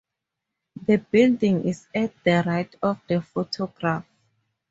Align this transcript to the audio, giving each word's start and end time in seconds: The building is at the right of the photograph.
The 0.87 0.97
building 0.97 1.67
is 1.67 1.85
at 1.93 2.11
the 2.23 2.43
right 2.43 2.73
of 2.81 2.99
the 3.07 3.21
photograph. 3.21 4.03